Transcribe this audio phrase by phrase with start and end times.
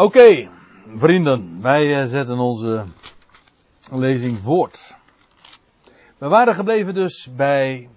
[0.00, 0.48] Oké,
[0.96, 2.84] vrienden, wij eh, zetten onze
[3.90, 4.96] lezing voort.
[6.18, 7.88] We waren gebleven dus bij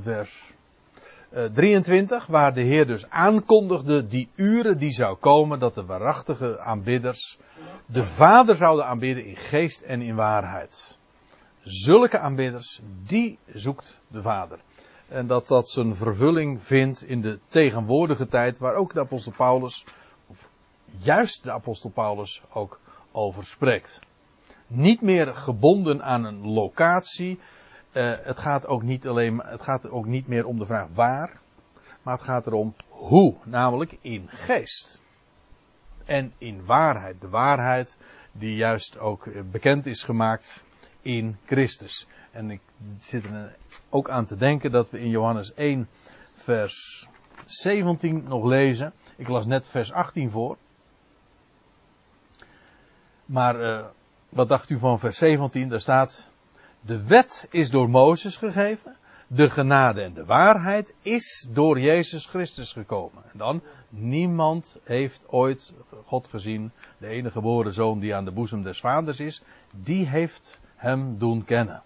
[0.00, 0.52] vers
[1.30, 6.58] eh, 23, waar de Heer dus aankondigde die uren die zou komen dat de waarachtige
[6.60, 7.38] aanbidders
[7.86, 10.98] de Vader zouden aanbidden in geest en in waarheid.
[11.62, 14.58] Zulke aanbidders, die zoekt de Vader.
[15.08, 19.84] En dat dat zijn vervulling vindt in de tegenwoordige tijd, waar ook de apostel Paulus,
[20.98, 22.80] juist de apostel Paulus, ook
[23.12, 24.00] over spreekt.
[24.66, 27.38] Niet meer gebonden aan een locatie.
[27.92, 31.40] Uh, het, gaat ook niet alleen, het gaat ook niet meer om de vraag waar,
[32.02, 35.02] maar het gaat erom hoe, namelijk in geest.
[36.04, 37.20] En in waarheid.
[37.20, 37.98] De waarheid
[38.32, 40.64] die juist ook bekend is gemaakt
[41.00, 42.06] in Christus.
[42.30, 42.60] En ik
[42.96, 43.56] zit er
[43.88, 45.88] ook aan te denken dat we in Johannes 1,
[46.36, 47.08] vers
[47.44, 48.92] 17 nog lezen.
[49.16, 50.56] Ik las net vers 18 voor.
[53.26, 53.86] Maar uh,
[54.28, 55.68] wat dacht u van vers 17?
[55.68, 56.30] Daar staat:
[56.80, 58.96] De wet is door Mozes gegeven.
[59.26, 63.22] De genade en de waarheid is door Jezus Christus gekomen.
[63.32, 68.62] En dan, niemand heeft ooit God gezien, de enige geboren zoon die aan de boezem
[68.62, 71.82] des vaders is, die heeft hem doen kennen.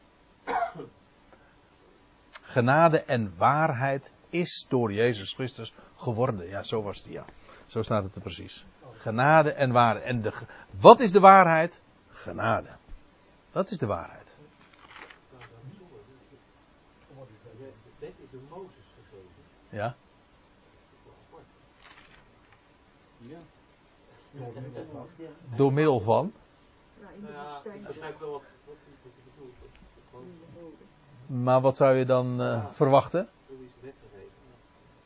[2.43, 6.49] Genade en waarheid is door Jezus Christus geworden.
[6.49, 7.25] Ja, zo was het, ja.
[7.69, 8.65] Zo staat het er precies.
[8.93, 10.05] Genade en waarheid.
[10.05, 10.33] En de,
[10.81, 11.81] wat is de waarheid?
[12.11, 12.69] Genade.
[13.53, 14.37] Dat is de waarheid.
[19.69, 19.95] Ja.
[25.57, 26.33] Door middel van?
[31.27, 33.29] Maar wat zou je dan uh, verwachten?
[33.49, 34.33] Door wie is de wet gegeven?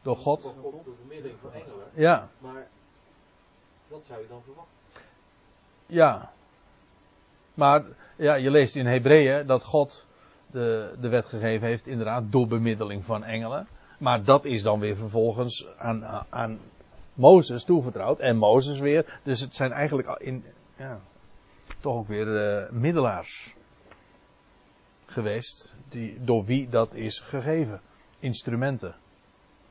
[0.03, 0.43] Door God?
[0.43, 1.87] Door God, door bemiddeling van engelen.
[1.95, 2.29] Ja.
[2.39, 2.69] Maar
[3.89, 4.75] wat zou je dan verwachten?
[5.87, 6.33] Ja.
[7.55, 7.85] Maar
[8.17, 10.07] ja, je leest in Hebreeën dat God
[10.47, 13.69] de, de wet gegeven heeft, inderdaad, door bemiddeling van engelen.
[13.99, 16.61] Maar dat is dan weer vervolgens aan, aan
[17.15, 18.21] Mozes toevertrouwd.
[18.21, 19.21] En Mozes weer.
[19.23, 20.45] Dus het zijn eigenlijk in,
[20.77, 21.01] ja,
[21.81, 23.55] toch ook weer uh, middelaars
[25.07, 25.75] geweest.
[25.89, 27.81] Die, door wie dat is gegeven.
[28.19, 28.95] Instrumenten.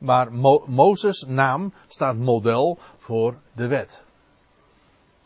[0.02, 4.02] Maar Mo Mozes' naam staat model voor de wet.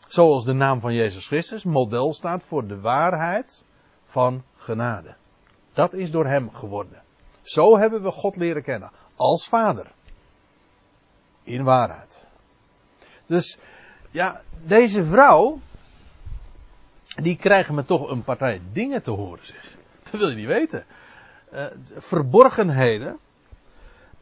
[0.07, 3.65] Zoals de naam van Jezus Christus model staat voor de waarheid
[4.05, 5.15] van genade.
[5.73, 7.01] Dat is door hem geworden.
[7.41, 8.91] Zo hebben we God leren kennen.
[9.15, 9.91] Als vader.
[11.43, 12.25] In waarheid.
[13.25, 13.57] Dus,
[14.11, 15.59] ja, deze vrouw.
[17.21, 19.75] Die krijgen me toch een partij dingen te horen, zeg.
[20.03, 20.85] Dat wil je niet weten.
[21.53, 21.65] Uh,
[21.95, 23.19] verborgenheden.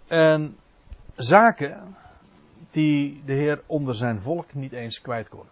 [0.08, 0.58] En
[1.16, 1.96] zaken.
[2.72, 5.46] Die de Heer onder zijn volk niet eens kwijt kon.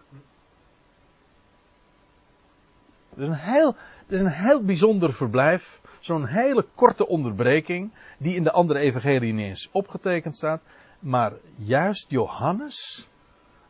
[3.10, 3.76] Het is een heel,
[4.06, 9.32] het is een heel bijzonder verblijf zo'n hele korte onderbreking, die in de andere evangelie
[9.32, 10.60] niet eens opgetekend staat.
[10.98, 13.08] Maar juist Johannes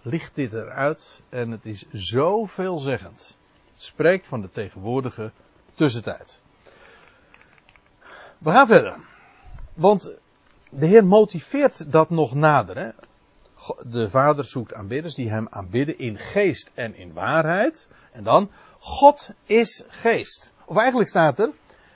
[0.03, 3.37] licht dit eruit en het is zo veelzeggend.
[3.73, 5.31] Het spreekt van de tegenwoordige
[5.75, 6.41] tussentijd.
[8.39, 8.97] We gaan verder.
[9.75, 10.19] Want
[10.77, 12.79] de Heer motiveert dat nog nader.
[12.79, 12.91] Hè?
[13.91, 17.89] De Vader zoekt aanbidders die hem aanbidden in geest en in waarheid.
[18.13, 20.53] En dan, God is geest.
[20.65, 21.51] Of eigenlijk staat er,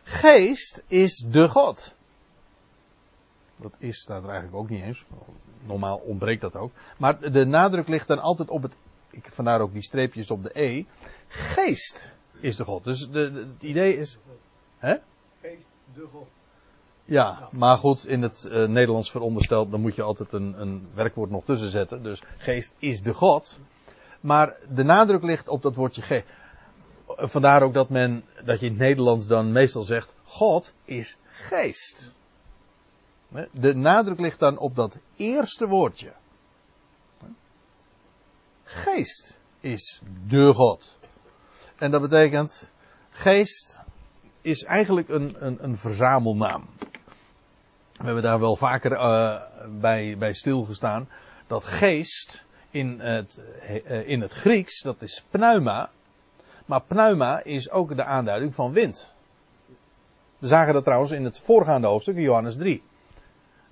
[0.08, 1.94] Geest is de God.
[3.56, 5.04] Dat is, staat er eigenlijk ook niet eens.
[5.60, 6.72] Normaal ontbreekt dat ook.
[6.98, 8.76] Maar de nadruk ligt dan altijd op het.
[9.10, 10.84] Ik, vandaar ook die streepjes op de E.
[11.28, 12.84] Geest is de God.
[12.84, 14.18] Dus de, de, het idee is.
[14.78, 14.96] Hè?
[15.40, 16.28] Geest, de God.
[17.10, 21.30] Ja, maar goed, in het uh, Nederlands verondersteld, dan moet je altijd een, een werkwoord
[21.30, 22.02] nog tussen zetten.
[22.02, 23.60] Dus geest is de God.
[24.20, 26.24] Maar de nadruk ligt op dat woordje geest
[27.16, 32.12] vandaar ook dat men, dat je in het Nederlands dan meestal zegt, God is geest.
[33.50, 36.12] De nadruk ligt dan op dat eerste woordje.
[38.64, 40.98] Geest is de God.
[41.76, 42.72] En dat betekent,
[43.10, 43.80] geest
[44.40, 46.68] is eigenlijk een, een, een verzamelnaam.
[47.98, 49.40] We hebben daar wel vaker uh,
[49.80, 51.08] bij, bij stilgestaan.
[51.46, 55.90] Dat geest in het, uh, in het Grieks, dat is pneuma.
[56.66, 59.12] Maar pneuma is ook de aanduiding van wind.
[60.38, 62.82] We zagen dat trouwens in het voorgaande hoofdstuk, Johannes 3.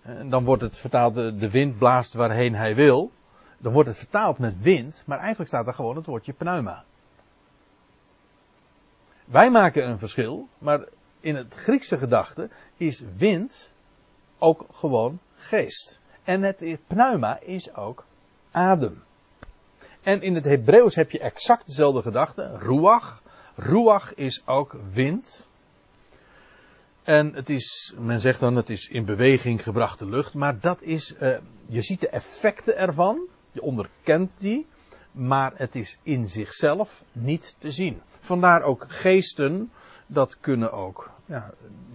[0.02, 3.12] En dan wordt het vertaald, de wind blaast waarheen hij wil.
[3.58, 6.84] Dan wordt het vertaald met wind, maar eigenlijk staat er gewoon het woordje pneuma.
[9.24, 10.80] Wij maken een verschil, maar
[11.20, 13.72] in het Griekse gedachte is wind
[14.38, 15.98] ook gewoon geest.
[16.24, 18.04] En het pneuma is ook
[18.50, 19.02] adem.
[20.02, 22.58] En in het Hebreeuws heb je exact dezelfde gedachte.
[22.58, 23.22] Ruach.
[23.54, 25.48] Ruach is ook wind.
[27.02, 30.34] En het is, men zegt dan, het is in beweging gebrachte lucht.
[30.34, 31.36] Maar dat is, uh,
[31.66, 33.20] je ziet de effecten ervan.
[33.52, 34.66] Je onderkent die.
[35.12, 38.00] Maar het is in zichzelf niet te zien.
[38.18, 39.70] Vandaar ook geesten.
[40.06, 41.50] Dat kunnen ook, ja,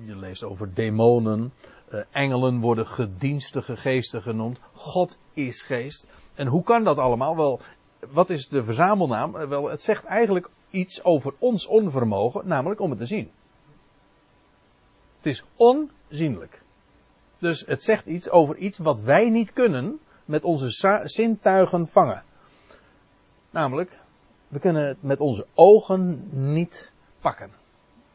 [0.06, 1.54] je leest over demonen.
[1.92, 4.60] Uh, engelen worden gedienstige geesten genoemd.
[4.74, 6.08] God is geest.
[6.36, 7.36] En hoe kan dat allemaal?
[7.36, 7.60] Wel,
[8.10, 9.32] wat is de verzamelnaam?
[9.32, 13.32] Wel, het zegt eigenlijk iets over ons onvermogen, namelijk om het te zien.
[15.18, 16.62] Het is onzienlijk.
[17.38, 22.24] Dus het zegt iets over iets wat wij niet kunnen met onze zintuigen vangen.
[23.50, 24.00] Namelijk,
[24.48, 27.52] we kunnen het met onze ogen niet pakken.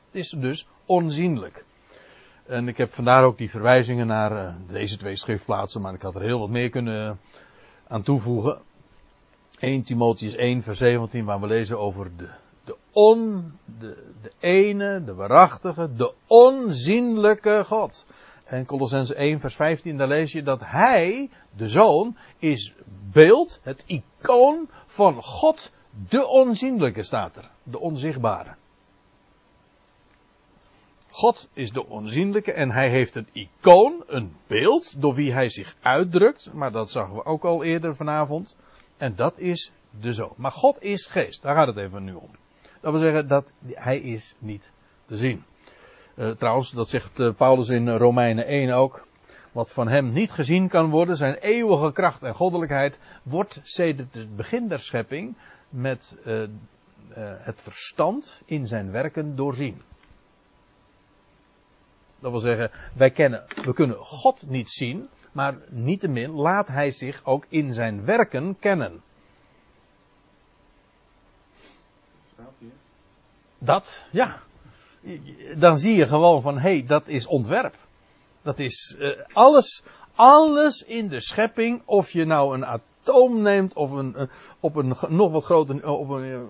[0.06, 1.64] Het is dus onzienlijk.
[2.48, 6.14] En ik heb vandaar ook die verwijzingen naar uh, deze twee schriftplaatsen, maar ik had
[6.14, 7.20] er heel wat meer kunnen
[7.88, 8.58] aan toevoegen.
[9.58, 12.28] 1 Timotheus 1 vers 17 waar we lezen over de,
[12.64, 18.06] de on, de, de ene, de waarachtige, de onzienlijke God.
[18.44, 22.74] En Colossens 1 vers 15 daar lees je dat hij, de zoon, is
[23.12, 25.72] beeld, het icoon van God,
[26.08, 27.50] de onzienlijke staat er.
[27.62, 28.54] De onzichtbare.
[31.16, 35.76] God is de onzienlijke en hij heeft een icoon, een beeld, door wie hij zich
[35.80, 36.52] uitdrukt.
[36.52, 38.56] Maar dat zagen we ook al eerder vanavond.
[38.96, 40.32] En dat is de zoon.
[40.36, 41.42] Maar God is geest.
[41.42, 42.30] Daar gaat het even nu om.
[42.80, 44.72] Dat wil zeggen dat hij is niet
[45.04, 45.44] te zien.
[46.14, 49.06] Uh, trouwens, dat zegt uh, Paulus in Romeinen 1 ook.
[49.52, 54.36] Wat van hem niet gezien kan worden, zijn eeuwige kracht en goddelijkheid, wordt sedert het
[54.36, 55.36] begin der schepping
[55.68, 56.44] met uh,
[57.18, 59.82] het verstand in zijn werken doorzien.
[62.26, 67.24] Dat wil zeggen, wij kennen, we kunnen God niet zien, maar niettemin laat hij zich
[67.24, 69.02] ook in zijn werken kennen.
[73.58, 74.42] Dat, ja.
[75.56, 77.74] Dan zie je gewoon van, hé, hey, dat is ontwerp.
[78.42, 79.82] Dat is uh, alles,
[80.14, 84.22] alles in de schepping, of je nou een atoom neemt, of een, uh,
[84.60, 86.48] op een nog wat groter, op een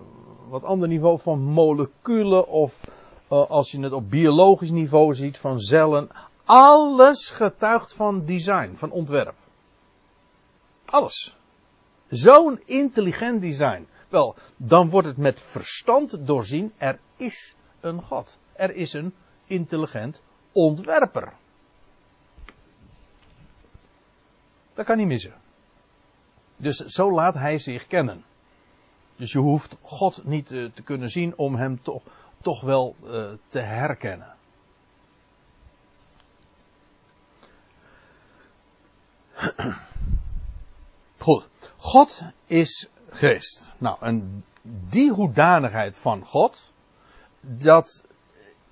[0.49, 2.81] wat ander niveau van moleculen, of
[3.27, 6.09] als je het op biologisch niveau ziet van cellen.
[6.45, 9.35] Alles getuigt van design, van ontwerp.
[10.85, 11.35] Alles.
[12.07, 13.87] Zo'n intelligent design.
[14.09, 16.73] Wel, dan wordt het met verstand doorzien.
[16.77, 18.37] Er is een God.
[18.53, 19.13] Er is een
[19.45, 20.21] intelligent
[20.51, 21.33] ontwerper.
[24.73, 25.33] Dat kan niet missen.
[26.57, 28.23] Dus zo laat hij zich kennen.
[29.15, 32.01] Dus je hoeft God niet uh, te kunnen zien om hem toch,
[32.47, 34.35] toch wel uh, te herkennen.
[41.17, 41.47] Goed.
[41.77, 43.71] God is geest.
[43.77, 44.43] Nou, en
[44.89, 46.71] die hoedanigheid van God,
[47.41, 48.03] dat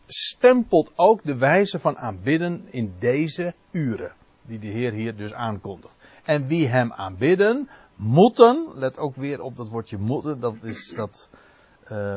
[0.06, 4.14] stempelt ook de wijze van aanbidden in deze uren.
[4.42, 5.94] Die de Heer hier dus aankondigt.
[6.24, 11.30] En wie hem aanbidden, moeten, let ook weer op dat woordje moeten, dat is dat,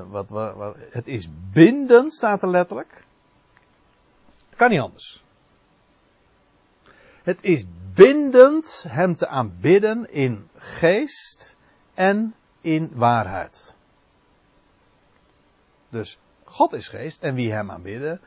[0.08, 3.04] wat, wat, wat, het is bindend, staat er letterlijk.
[4.56, 5.24] Kan niet anders.
[7.22, 11.56] Het is bindend hem te aanbidden in geest
[11.94, 13.76] en in waarheid.
[15.88, 18.20] Dus God is geest en wie hem aanbidden,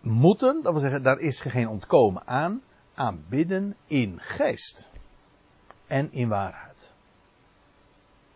[0.00, 2.62] moeten, dat wil zeggen, daar is geen ontkomen aan,
[2.94, 4.88] aanbidden in geest
[5.86, 6.92] en in waarheid.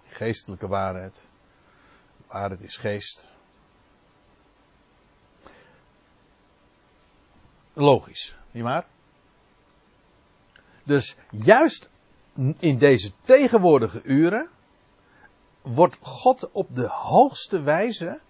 [0.07, 1.27] Geestelijke waarheid.
[2.33, 3.33] Waarheid is geest.
[7.73, 8.87] Logisch, niet waar?
[10.85, 11.91] Dus juist
[12.59, 14.49] in deze tegenwoordige uren
[15.63, 18.21] wordt God op de hoogste wijze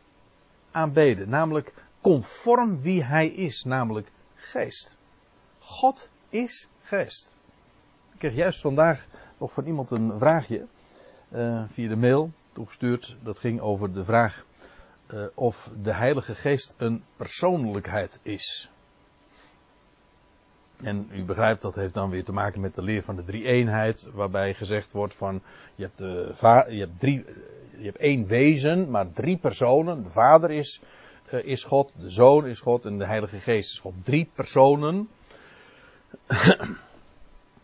[0.70, 1.28] aanbeden.
[1.28, 4.96] Namelijk conform wie hij is, namelijk geest.
[5.58, 7.36] God is geest.
[8.12, 9.06] Ik kreeg juist vandaag
[9.38, 10.66] nog van iemand een vraagje
[11.32, 13.16] uh, via de mail toegestuurd.
[13.22, 14.44] Dat ging over de vraag
[15.14, 18.70] uh, of de Heilige Geest een persoonlijkheid is.
[20.82, 24.08] En u begrijpt, dat heeft dan weer te maken met de leer van de drie-eenheid,
[24.12, 25.42] waarbij gezegd wordt van,
[25.74, 26.34] je hebt, de
[26.68, 27.24] je hebt, drie,
[27.76, 30.02] je hebt één wezen, maar drie personen.
[30.02, 30.80] De Vader is,
[31.32, 33.94] uh, is God, de Zoon is God en de Heilige Geest is God.
[34.02, 35.08] Drie personen.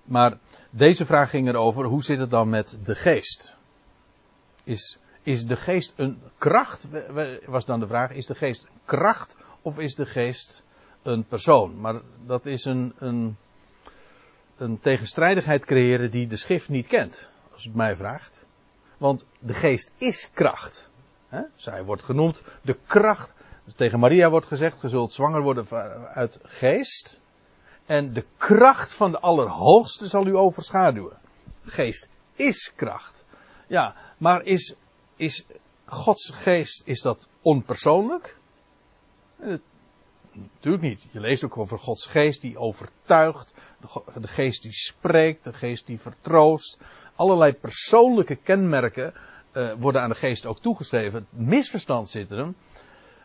[0.05, 0.39] maar
[0.71, 3.58] deze vraag ging erover, hoe zit het dan met de Geest?
[4.69, 6.89] Is, is de Geest een kracht?
[7.47, 10.63] Was dan de vraag, is de Geest een kracht of is de Geest
[11.03, 11.81] een persoon.
[11.81, 13.37] Maar dat is een, een,
[14.57, 17.29] een tegenstrijdigheid creëren die de schrift niet kent.
[17.53, 18.47] Als het mij vraagt.
[18.97, 20.89] Want de geest is kracht.
[21.55, 23.33] Zij wordt genoemd de kracht.
[23.65, 25.69] Dus tegen Maria wordt gezegd, je zult zwanger worden
[26.09, 27.21] uit geest.
[27.87, 31.17] En de kracht van de Allerhoogste zal u overschaduwen.
[31.65, 33.25] Geest is kracht.
[33.67, 34.75] Ja, maar is,
[35.17, 35.45] is
[35.85, 38.37] Gods geest, is dat onpersoonlijk?
[39.41, 39.55] Eh,
[40.33, 41.07] natuurlijk niet.
[41.11, 43.55] Je leest ook over Gods geest die overtuigt,
[44.15, 46.79] de geest die spreekt, de geest die vertroost.
[47.15, 49.15] Allerlei persoonlijke kenmerken
[49.53, 51.27] uh, worden aan de geest ook toegeschreven.
[51.31, 52.53] Het misverstand zit er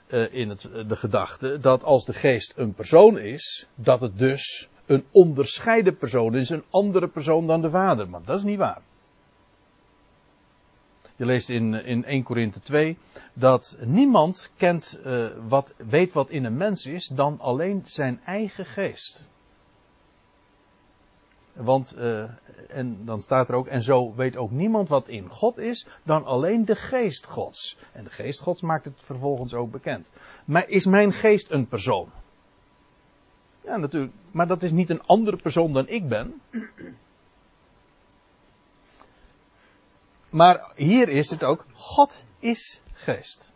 [0.08, 4.70] uh, in het, de gedachte dat als de geest een persoon is, dat het dus
[4.86, 8.10] een onderscheiden persoon is, een andere persoon dan de vader.
[8.10, 8.82] Maar dat is niet waar.
[11.24, 12.98] Je leest in, in 1 Korinthe 2
[13.34, 18.66] dat niemand kent, uh, wat, weet wat in een mens is dan alleen zijn eigen
[18.66, 19.30] geest.
[21.54, 22.24] Want, uh,
[22.68, 26.26] en dan staat er ook, en zo weet ook niemand wat in God is dan
[26.26, 27.78] alleen de geest Gods.
[27.92, 30.10] En de geest Gods maakt het vervolgens ook bekend.
[30.46, 32.10] Maar is mijn geest een persoon?
[33.62, 34.14] Ja, natuurlijk.
[34.32, 36.42] Maar dat is niet een andere persoon dan ik ben.
[40.34, 43.52] Maar hier is het ook, God is geest.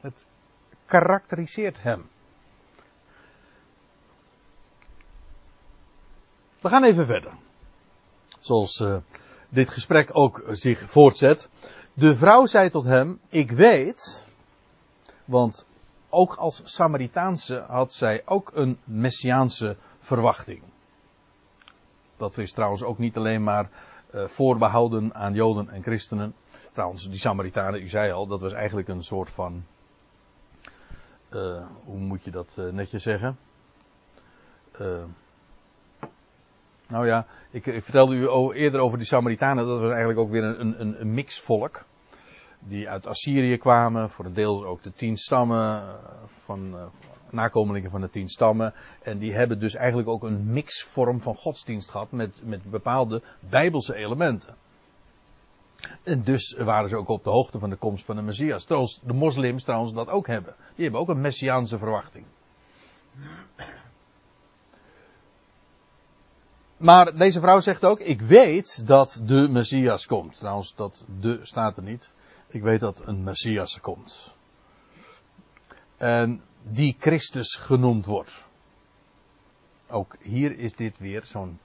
[0.00, 0.26] Het
[0.84, 2.08] karakteriseert hem.
[6.60, 7.32] We gaan even verder.
[8.38, 8.96] Zoals uh,
[9.48, 11.48] dit gesprek ook zich voortzet.
[11.92, 14.26] De vrouw zei tot hem: Ik weet,
[15.24, 15.66] want
[16.08, 20.62] ook als Samaritaanse had zij ook een messiaanse verwachting.
[22.16, 23.70] Dat is trouwens ook niet alleen maar
[24.14, 26.34] voorbehouden aan Joden en christenen.
[26.72, 29.64] Trouwens, die Samaritanen, u zei al, dat was eigenlijk een soort van.
[31.30, 33.38] Uh, hoe moet je dat uh, netjes zeggen?
[36.86, 40.44] nou ja, ik, ik, vertelde u eerder over die Samaritanen, dat was eigenlijk ook weer
[40.44, 41.84] een, een, een mixvolk.
[42.58, 46.90] Die uit Assyrië kwamen, voor een deel ook de tien stammen van,
[47.34, 48.74] nakomelingen van de tien stammen.
[49.02, 53.94] En die hebben dus eigenlijk ook een mixvorm van godsdienst gehad met, met bepaalde bijbelse
[53.94, 54.56] elementen.
[56.02, 58.66] En dus waren ze ook op de hoogte van de komst van de Messias.
[58.66, 60.54] Zoals de moslims trouwens dat ook hebben.
[60.74, 62.24] Die hebben ook een messiaanse verwachting.
[66.76, 70.38] Maar deze vrouw zegt ook, ik weet dat de Messias komt.
[70.38, 72.14] Trouwens, dat de staat er niet.
[72.48, 74.34] Ik weet dat een Messias komt.
[76.04, 78.48] En die Christus genoemd wordt.
[79.88, 81.58] Ook hier is dit weer zo'n.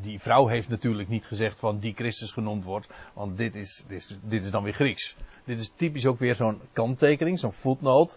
[0.00, 3.98] Die vrouw heeft natuurlijk niet gezegd van die Christus genoemd wordt, want dit is, dit
[3.98, 5.16] is, dit is dan weer Grieks.
[5.44, 8.16] Dit is typisch ook weer zo'n kanttekening, zo'n footnote,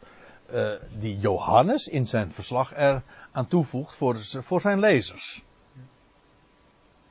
[0.54, 5.44] uh, die Johannes in zijn verslag er aan toevoegt voor, voor zijn lezers.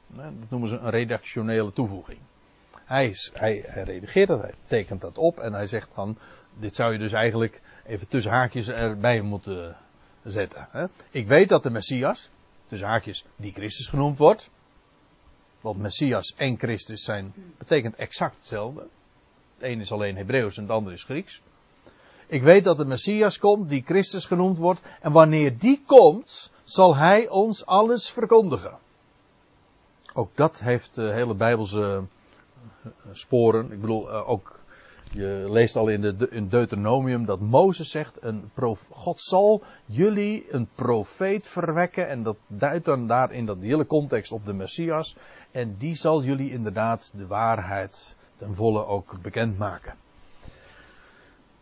[0.07, 2.19] Dat noemen ze een redactionele toevoeging.
[2.85, 6.19] Hij, hij, redigeert dat, hij tekent dat op en hij zegt dan,
[6.59, 9.77] dit zou je dus eigenlijk even tussen haakjes erbij moeten
[10.23, 10.69] zetten.
[10.71, 10.87] Hè?
[11.11, 12.31] Ik weet dat de Messias,
[12.69, 14.51] tussen haakjes, die Christus genoemd wordt.
[15.61, 18.81] Want Messias en Christus zijn, betekent exact hetzelfde.
[19.59, 21.43] Het een is alleen Hebreeuws en het ander is Grieks.
[22.27, 24.83] Ik weet dat de Messias komt, die Christus genoemd wordt.
[25.01, 28.79] En wanneer die komt, zal hij ons alles verkondigen.
[30.15, 32.05] Ook dat heeft uh, hele Bijbelse
[33.11, 33.73] sporen.
[33.73, 34.61] Ik bedoel, uh, ook
[35.13, 38.51] je leest al in, de, in Deuteronomium dat Mozes zegt, een
[38.91, 42.09] God zal jullie een profeet verwekken.
[42.09, 45.17] En dat duidt dan daar in dat hele context op de Messias.
[45.51, 49.95] En die zal jullie inderdaad de waarheid ten volle ook bekendmaken.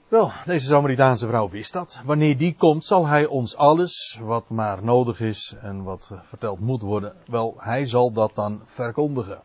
[0.08, 2.00] Wel, deze Samaritaanse vrouw wist dat.
[2.04, 6.82] Wanneer die komt, zal hij ons alles wat maar nodig is en wat verteld moet
[6.82, 9.42] worden, wel, hij zal dat dan verkondigen.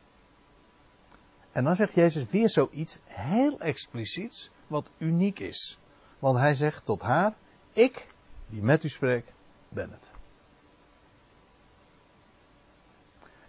[1.56, 5.80] En dan zegt Jezus weer zoiets heel expliciets, wat uniek is.
[6.20, 7.34] Want hij zegt tot haar,
[7.74, 8.08] ik
[8.48, 9.26] die met u spreek,
[9.70, 10.10] ben het.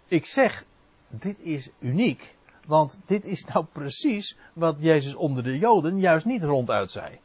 [0.05, 0.65] Ik zeg,
[1.07, 2.35] dit is uniek,
[2.65, 7.19] want dit is nou precies wat Jezus onder de Joden juist niet ronduit zei.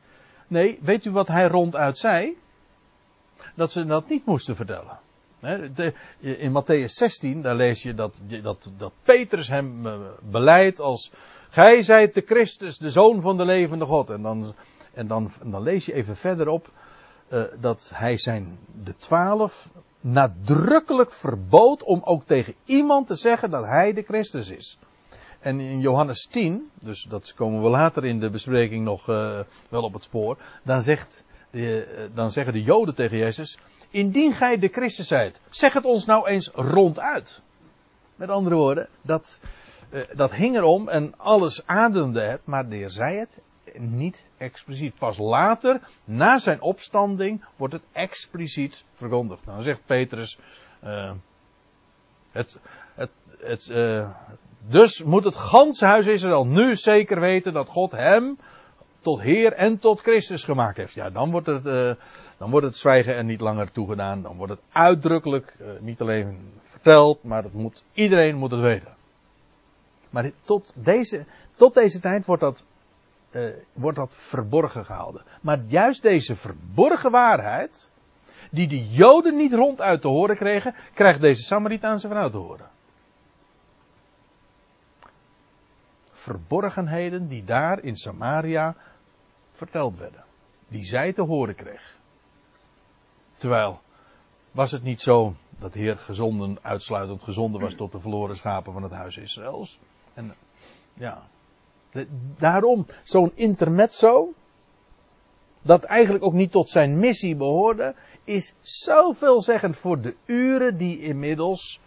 [0.46, 2.36] Nee, weet u wat hij ronduit zei?
[3.54, 4.98] Dat ze dat niet moesten vertellen
[6.20, 9.94] in Matthäus 16, daar lees je dat, dat, dat Petrus hem eh,
[10.30, 11.10] beleidt als,
[11.50, 14.10] gij zijt de Christus, de Zoon van de levende God.
[14.10, 14.54] En dan,
[14.94, 16.70] en dan, dan lees je even verderop
[17.28, 19.70] uh, dat hij zijn, de twaalf,
[20.00, 24.78] nadrukkelijk verbood om ook tegen iemand te zeggen dat hij de Christus is.
[25.40, 29.82] En in Johannes 10, dus dat komen we later in de bespreking nog uh, wel
[29.82, 31.24] op het spoor, dan, zegt,
[32.14, 33.58] dan zeggen de Joden tegen Jezus,
[33.92, 37.40] Indien gij de Christus zijt, zeg het ons nou eens ronduit.
[38.16, 39.40] Met andere woorden, dat,
[39.90, 43.40] eh, dat hing erom en alles ademde het, maar de Heer zei het
[43.78, 44.98] niet expliciet.
[44.98, 49.44] Pas later, na zijn opstanding, wordt het expliciet verkondigd.
[49.44, 50.38] Dan zegt Petrus,
[50.84, 51.12] uh,
[52.32, 52.60] het,
[52.94, 53.72] het, het,
[54.66, 58.38] dus moet het ganse huis Israël nu zeker weten dat God hem
[59.02, 60.94] tot Heer en tot Christus gemaakt heeft.
[60.94, 61.90] Ja, dan wordt het, uh,
[62.36, 64.22] dan wordt het zwijgen er niet langer toegedaan.
[64.22, 68.94] Dan wordt het uitdrukkelijk, niet alleen verteld, maar het moet, iedereen moet het weten.
[70.10, 72.64] Maar tot deze, tot deze tijd wordt dat,
[73.30, 75.22] uh, wordt dat verborgen gehouden.
[75.40, 77.90] Maar juist deze verborgen waarheid,
[78.50, 82.70] die de Joden niet ronduit te horen kregen, krijgt deze Samaritaanse vrouw te horen.
[86.12, 88.76] Verborgenheden die daar in Samaria
[89.62, 90.24] verteld werden.
[90.68, 91.96] Die zij te horen kreeg.
[93.34, 93.80] Terwijl,
[94.50, 98.72] was het niet zo dat de Heer gezonden, uitsluitend gezonden was tot de verloren schapen
[98.72, 99.78] van het huis Israëls?
[100.14, 100.34] En
[100.94, 101.22] ja,
[102.38, 104.32] daarom zo'n intermezzo,
[105.62, 110.98] dat eigenlijk ook niet tot zijn missie behoorde, is zo veelzeggend voor de uren die
[110.98, 111.80] inmiddels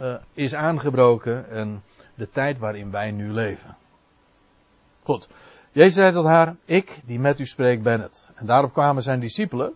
[0.00, 1.82] uh, is aangebroken en
[2.14, 3.76] de tijd waarin wij nu leven.
[5.02, 5.28] Goed,
[5.76, 8.30] Jezus zei tot haar, ik die met u spreek ben het.
[8.34, 9.74] En daarop kwamen zijn discipelen.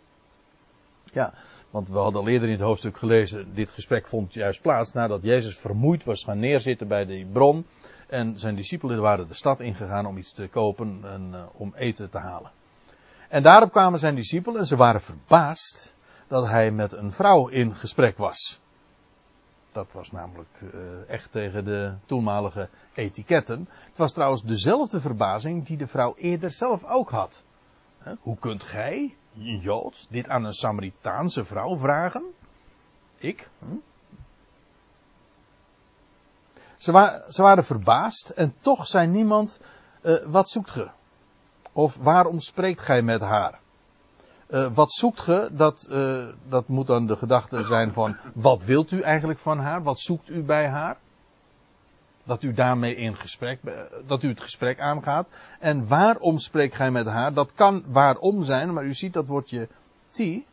[1.05, 1.35] Ja,
[1.71, 5.23] want we hadden al eerder in het hoofdstuk gelezen, dit gesprek vond juist plaats nadat
[5.23, 7.67] Jezus vermoeid was gaan neerzitten bij die bron.
[8.07, 12.11] En zijn discipelen waren de stad ingegaan om iets te kopen en uh, om eten
[12.11, 12.51] te halen.
[13.29, 15.95] En daarop kwamen zijn discipelen en ze waren verbaasd
[16.29, 18.61] dat hij met een vrouw in gesprek was.
[19.73, 20.71] Dat was namelijk uh,
[21.09, 23.69] echt tegen de toenmalige etiketten.
[23.89, 27.43] Het was trouwens dezelfde verbazing die de vrouw eerder zelf ook had.
[28.21, 32.25] Hoe kunt gij, een Jood, dit aan een Samaritaanse vrouw vragen?
[33.19, 33.49] Ik?
[33.59, 33.75] Hm?
[36.77, 39.61] Ze, ze, waren verbaasd en toch zei niemand,
[40.03, 40.91] uh, wat zoekt ge?
[41.73, 43.61] Of waarom spreekt gij met haar?
[44.51, 45.49] Uh, wat zoekt ge?
[45.53, 49.83] Dat, uh, dat moet dan de gedachte zijn van, wat wilt u eigenlijk van haar?
[49.83, 50.97] Wat zoekt u bij haar?
[52.25, 53.61] Dat u daarmee in gesprek,
[54.07, 55.29] dat u het gesprek aangaat.
[55.59, 57.35] En waarom spreekt gij met haar?
[57.35, 59.69] Dat kan waarom zijn, maar u ziet dat woordje
[60.09, 60.47] ti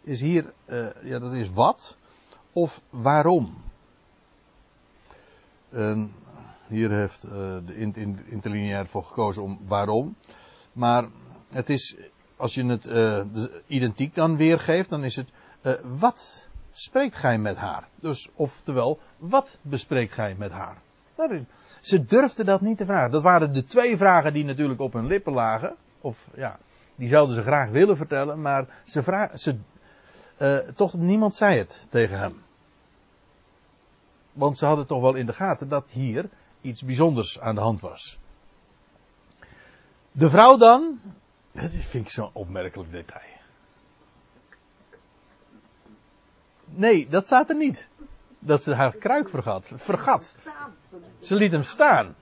[0.00, 0.52] is hier,
[1.02, 1.96] ja dat is wat
[2.52, 3.62] of waarom.
[5.70, 6.12] En
[6.66, 7.20] hier heeft
[7.66, 10.16] de interlineair voor gekozen om waarom.
[10.72, 11.08] Maar
[11.48, 11.96] het is,
[12.38, 13.20] als je het uh,
[13.66, 15.28] identiek dan weergeeft, dan is het
[15.62, 17.88] uh, wat spreekt gij met haar?
[17.96, 20.76] Dus, oftewel, wat bespreekt gij met haar?
[21.14, 21.42] Dat is,
[21.80, 23.10] ze durfden dat niet te vragen.
[23.10, 25.76] Dat waren de twee vragen die natuurlijk op hun lippen lagen.
[26.00, 26.58] Of ja,
[26.94, 29.56] die zouden ze graag willen vertellen, maar ze vragen, ze,
[30.74, 32.42] toch niemand zei het tegen hem.
[34.32, 36.28] Want ze hadden toch wel in de gaten dat hier
[36.60, 38.18] iets bijzonders aan de hand was.
[40.12, 41.00] De vrouw dan,
[41.60, 43.36] dat vind ik zo'n opmerkelijk detail.
[46.64, 47.88] Nee, dat staat er niet.
[48.38, 49.70] Dat ze haar kruik vergat.
[49.74, 50.38] Vergat.
[51.20, 52.14] Ze liet hem staan.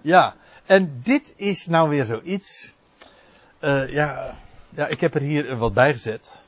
[0.00, 0.34] Ja,
[0.66, 2.74] en dit is nou weer zoiets.
[3.60, 4.34] Uh, ja,
[4.68, 6.42] ja, ik heb er hier wat bij gezet.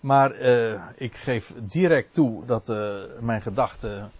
[0.00, 4.12] Maar uh, ik geef direct toe dat uh, mijn gedachten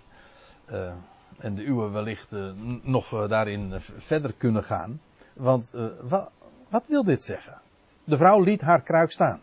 [1.38, 2.35] en de uwe wellicht
[2.83, 5.00] nog daarin verder kunnen gaan.
[5.33, 6.31] Want wa
[6.74, 7.60] wat wil dit zeggen?
[8.04, 9.40] De vrouw liet haar kruik staan.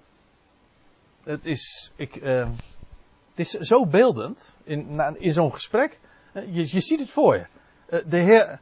[1.23, 5.99] Het is, ik, het is zo beeldend in, in zo'n gesprek.
[6.33, 7.45] Je, je ziet het voor je.
[8.05, 8.59] de heer,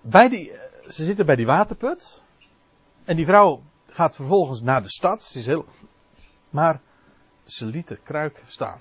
[0.00, 0.52] bij die,
[0.88, 2.22] ze zitten bij die waterput.
[3.04, 5.24] En die vrouw gaat vervolgens naar de stad.
[5.24, 5.64] Ze is heel,
[6.50, 6.80] maar
[7.44, 8.80] ze liet de kruik staan.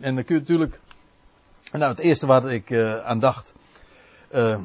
[0.00, 0.80] En dan kun je natuurlijk
[1.72, 3.54] nou, het eerste wat ik uh, aan dacht.
[4.30, 4.60] Uh,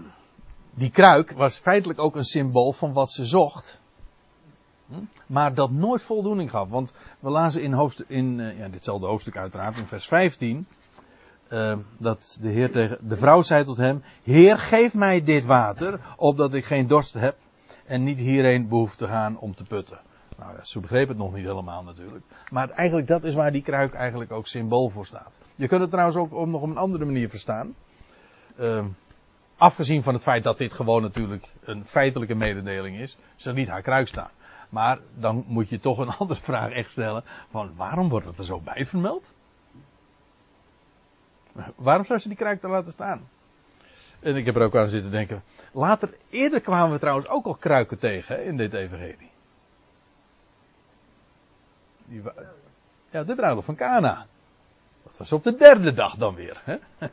[0.76, 3.82] die kruik was feitelijk ook een symbool van wat ze zocht.
[4.94, 5.00] Hm?
[5.34, 6.70] Maar dat nooit voldoening gaf.
[6.70, 10.66] Want we lazen in, hoofdstuk, in uh, ja, ditzelfde hoofdstuk uiteraard, in vers 15.
[11.98, 16.54] dat de Heer tegen de vrouw zei tot hem: Heer, geef mij dit water, opdat
[16.54, 17.36] ik geen dorst heb
[17.86, 20.00] en niet hierheen behoef te gaan om te putten.
[20.38, 22.26] Nou ja, ze begreep het nog niet helemaal natuurlijk.
[22.50, 25.38] Maar eigenlijk dat is waar die kruik eigenlijk ook symbool voor staat.
[25.56, 27.76] Je kunt het trouwens ook nog op een andere manier verstaan.
[28.60, 28.86] Uh,
[29.58, 33.18] afgezien van het feit dat dit gewoon natuurlijk een feitelijke mededeling is.
[33.36, 34.30] Ze liet haar kruik staan.
[34.74, 37.24] Maar dan moet je toch een andere vraag echt stellen.
[37.50, 39.34] Van waarom wordt het er zo bij vermeld?
[41.76, 43.30] Waarom zou ze die kruik laten staan?
[44.20, 45.44] En ik heb er ook aan zitten denken.
[45.72, 49.32] Later, eerder kwamen we trouwens ook al kruiken tegen in dit evangelie.
[52.06, 52.22] Die,
[53.10, 54.26] ja, de bruiloft van Cana.
[55.04, 56.62] Dat was op de derde dag dan weer.
[56.64, 56.78] Hè?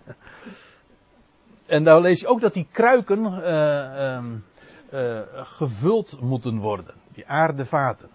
[1.76, 4.44] en daar lees je ook dat die kruiken uh, um,
[4.92, 6.94] uh, gevuld moeten worden.
[7.26, 8.08] Aardevaten.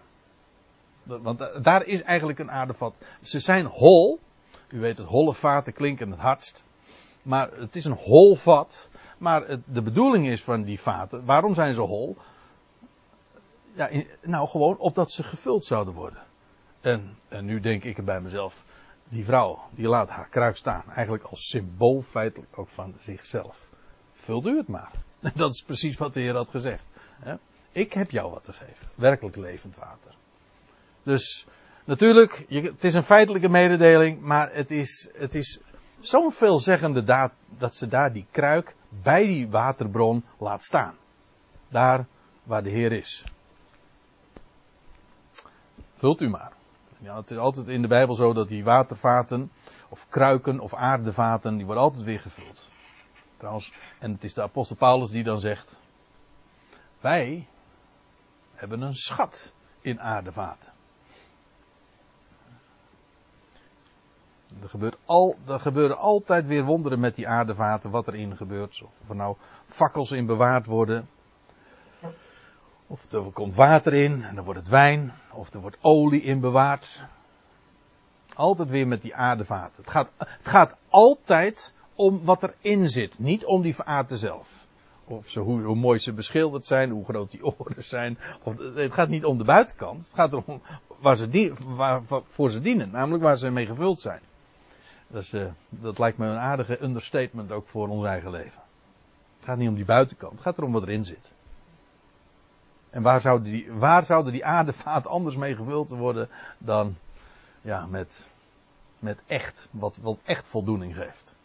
[1.04, 2.96] Want daar is eigenlijk een aardevat.
[3.22, 4.20] Ze zijn hol.
[4.68, 6.63] U weet het, holle vaten klinken het hardst.
[7.22, 8.89] Maar het is een hol vat.
[9.18, 12.18] Maar de bedoeling is van die vaten, waarom zijn ze hol?
[13.74, 13.89] Ja,
[14.22, 16.24] nou gewoon opdat ze gevuld zouden worden.
[16.82, 18.63] En, en nu denk ik er bij mezelf,
[19.10, 20.84] die vrouw, die laat haar kruik staan.
[20.88, 23.68] Eigenlijk als symbool feitelijk ook van zichzelf.
[24.12, 24.91] Vult u het maar.
[25.36, 26.84] Dat is precies wat de Heer had gezegd.
[27.75, 28.88] Ik heb jou wat te geven.
[28.95, 30.15] Werkelijk levend water.
[31.03, 31.45] Dus
[31.83, 35.59] natuurlijk, het is een feitelijke mededeling, maar het is, het is
[35.99, 40.95] zo'n veelzeggende daad dat ze daar die kruik bij die waterbron laat staan.
[41.67, 42.05] Daar
[42.43, 43.23] waar de Heer is.
[45.93, 46.51] Vult u maar.
[46.97, 49.51] Ja, het is altijd in de Bijbel zo dat die watervaten,
[49.89, 52.69] of kruiken, of aardevaten, die worden altijd weer gevuld.
[53.38, 55.75] Trouwens, en het is de apostel Paulus die dan zegt,
[56.99, 57.47] wij
[58.56, 60.74] hebben een schat in aardevaten.
[64.62, 68.84] Er, gebeurt al, er gebeuren altijd weer wonderen met die aardevaten, wat erin gebeurt.
[69.02, 71.10] Of er nou fakkels in bewaard worden.
[72.88, 75.13] Of er komt water in en dan wordt het wijn.
[75.32, 77.04] Of er wordt olie in bewaard.
[78.34, 79.76] Altijd weer met die aardevaten.
[79.84, 83.20] Het gaat, het gaat altijd om wat erin zit.
[83.20, 84.64] Niet om die vaten zelf.
[85.08, 88.18] Of ze, hoe, hoe, mooi ze beschilderd zijn, hoe groot die oren zijn.
[88.44, 90.04] Of, het gaat niet om de buitenkant.
[90.04, 90.62] Het gaat erom
[91.00, 92.89] waar ze waar, voor ze dienen.
[92.91, 94.22] Namelijk waar ze mee gevuld zijn.
[95.08, 98.62] Dus, uh, dat lijkt me een aardige understatement ook voor ons eigen leven.
[99.38, 100.34] Het gaat niet om die buitenkant.
[100.34, 101.32] Het gaat erom wat erin zit.
[102.89, 106.96] En waar zouden die, waar zouden die aardevaat anders mee gevuld worden dan
[107.62, 108.28] ja, met,
[109.00, 111.36] met echt, wat, wat echt voldoening geeft.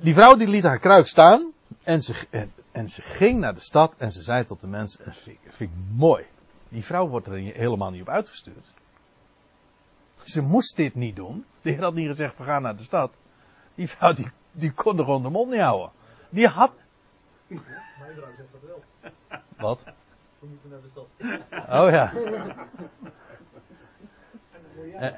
[0.00, 3.60] Die vrouw die liet haar kruik staan en ze, en, en ze ging naar de
[3.60, 6.24] stad en ze zei tot de mensen, dat vind, vind ik mooi.
[6.68, 8.74] Die vrouw wordt er helemaal niet op uitgestuurd.
[10.22, 11.44] Ze moest dit niet doen.
[11.62, 13.20] De heer had niet gezegd, we gaan naar de stad.
[13.74, 15.90] Die vrouw die, die kon er gewoon de mond niet houden.
[16.28, 16.72] Die had...
[17.46, 17.62] Mijn
[17.98, 18.82] vrouw zegt dat wel.
[19.56, 19.84] Wat?
[20.38, 21.06] We moeten naar de stad.
[21.84, 22.12] Oh ja.
[24.98, 25.12] Eh.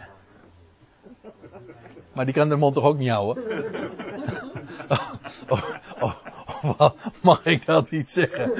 [2.12, 3.44] Maar die kan de mond toch ook niet houden?
[5.48, 5.62] Oh,
[6.00, 6.14] oh,
[6.78, 6.90] oh,
[7.22, 8.52] mag ik dat niet zeggen?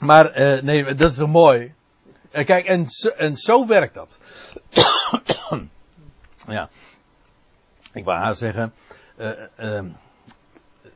[0.00, 1.74] Maar uh, nee, dat is zo mooi.
[2.32, 4.20] Uh, kijk, en zo, en zo werkt dat.
[6.48, 6.68] ja.
[7.92, 8.72] Ik wou haar zeggen.
[9.56, 9.80] Uh,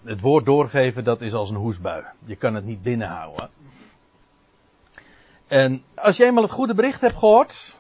[0.05, 2.05] het woord doorgeven, dat is als een hoesbui.
[2.25, 3.51] Je kan het niet binnenhouden.
[5.49, 7.77] En als je eenmaal het goede bericht hebt gehoord.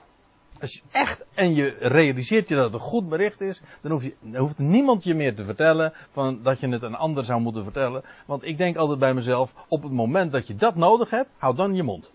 [0.61, 4.03] Als je echt en je realiseert je dat het een goed bericht is, dan, hoef
[4.03, 7.41] je, dan hoeft niemand je meer te vertellen van dat je het een ander zou
[7.41, 8.05] moeten vertellen.
[8.27, 11.57] Want ik denk altijd bij mezelf, op het moment dat je dat nodig hebt, houd
[11.57, 12.11] dan je mond.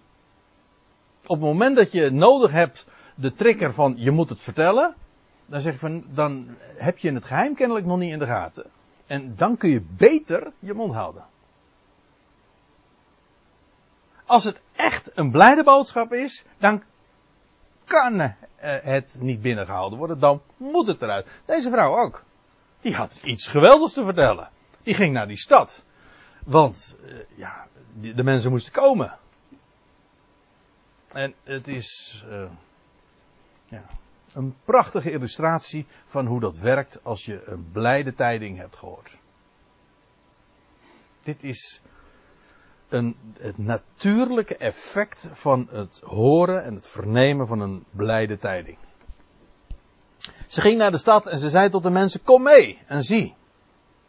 [1.22, 2.86] Op het moment dat je nodig hebt
[3.16, 4.96] de trigger van je moet het vertellen,
[5.46, 8.66] dan zeg ik van, dan heb je het geheim kennelijk nog niet in de gaten.
[9.06, 11.24] En dan kun je beter je mond houden.
[14.34, 16.84] Als het echt een blijde boodschap is, dan
[17.84, 18.32] kan uh,
[18.84, 21.42] het niet binnengehouden worden, dan moet het eruit.
[21.46, 22.24] Deze vrouw ook.
[22.82, 24.50] Die had iets geweldigs te vertellen.
[24.84, 25.84] Die ging naar die stad.
[26.46, 29.18] Want, uh, ja, de, mensen moesten komen.
[31.08, 32.50] En het is, uh,
[33.66, 33.86] ja,
[34.34, 39.18] een prachtige illustratie van hoe dat werkt als je een blijde tijding hebt gehoord.
[41.24, 41.82] Dit is
[42.94, 48.78] een, het natuurlijke effect van het horen en het vernemen van een blijde tijding.
[50.48, 53.36] Ze ging naar de stad en ze zei tot de mensen: Kom mee en zie.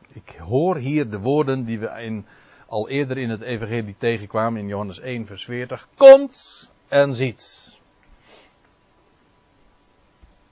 [0.09, 2.27] Ik hoor hier de woorden die we in,
[2.67, 5.89] al eerder in het Evangelie tegenkwamen in Johannes 1, vers 40.
[5.97, 7.77] Komt en ziet.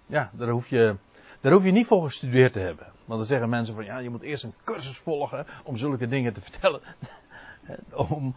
[0.06, 0.96] Ja, daar hoef je,
[1.40, 2.86] daar hoef je niet voor gestudeerd te hebben.
[3.04, 6.32] Want dan zeggen mensen van ja, je moet eerst een cursus volgen om zulke dingen
[6.32, 6.80] te vertellen.
[7.94, 8.34] Om,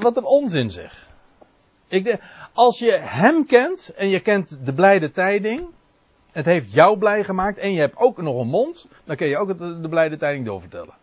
[0.00, 1.06] wat een onzin zeg.
[1.88, 2.20] Ik denk,
[2.52, 5.74] als je hem kent en je kent de blijde tijding.
[6.32, 8.88] Het heeft jou blij gemaakt en je hebt ook nog een mond.
[9.04, 10.94] Dan kun je ook de, de blijde tijding doorvertellen.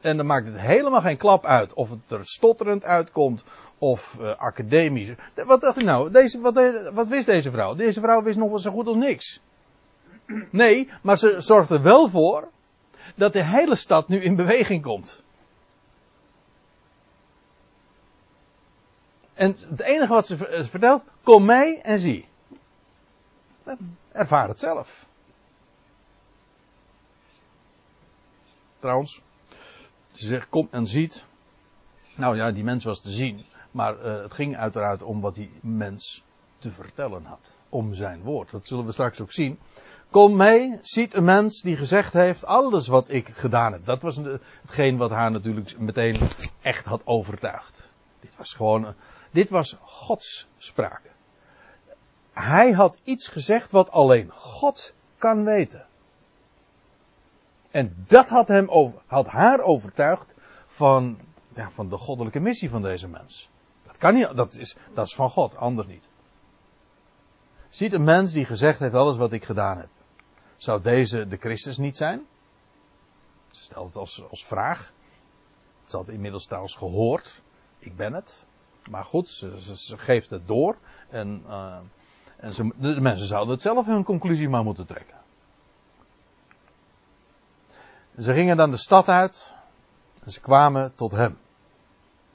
[0.00, 3.44] En dan maakt het helemaal geen klap uit of het er stotterend uitkomt
[3.78, 5.10] of uh, academisch.
[5.34, 6.10] Wat dacht u nou?
[6.10, 6.54] Deze, wat,
[6.92, 7.74] wat wist deze vrouw?
[7.74, 9.40] Deze vrouw wist nog wel zo goed als niks.
[10.50, 12.48] Nee, maar ze zorgt er wel voor
[13.14, 15.22] dat de hele stad nu in beweging komt.
[19.38, 20.36] En het enige wat ze
[20.68, 22.28] vertelt, kom mee en zie.
[24.12, 25.06] Ervaar het zelf.
[28.78, 29.22] Trouwens,
[30.12, 31.24] ze zegt, kom en ziet.
[32.14, 33.44] Nou ja, die mens was te zien.
[33.70, 36.24] Maar uh, het ging uiteraard om wat die mens
[36.58, 37.56] te vertellen had.
[37.68, 38.50] Om zijn woord.
[38.50, 39.58] Dat zullen we straks ook zien.
[40.10, 43.84] Kom mee, ziet een mens die gezegd heeft alles wat ik gedaan heb.
[43.84, 44.16] Dat was
[44.62, 46.16] hetgeen wat haar natuurlijk meteen
[46.60, 47.90] echt had overtuigd.
[48.20, 48.94] Dit was gewoon,
[49.30, 51.00] dit was Gods spraak.
[52.32, 55.86] Hij had iets gezegd wat alleen God kan weten.
[57.70, 60.34] En dat had, hem over, had haar overtuigd
[60.66, 61.18] van,
[61.54, 63.50] ja, van de goddelijke missie van deze mens.
[63.86, 66.08] Dat kan niet, dat is, dat is van God, anders niet.
[67.68, 69.88] Ziet een mens die gezegd heeft alles wat ik gedaan heb.
[70.56, 72.26] Zou deze de Christus niet zijn?
[73.50, 74.92] Ze stelt het als, als vraag.
[75.84, 77.42] Ze had inmiddels trouwens gehoord.
[77.78, 78.46] Ik ben het.
[78.88, 80.76] Maar goed, ze, geeft het door.
[81.08, 81.78] En, uh,
[82.36, 85.16] en ze, de mensen zouden het zelf hun conclusie maar moeten trekken.
[88.18, 89.54] Ze gingen dan de stad uit.
[90.24, 91.30] En ze kwamen tot hem.